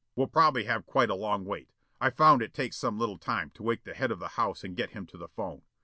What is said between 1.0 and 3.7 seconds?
a long wait. I've found it takes some little time to